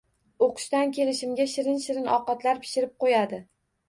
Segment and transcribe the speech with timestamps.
[0.43, 3.41] Oʻqishdan kelishimga shirin-shirin ovqatlar pishirib qoʻyadi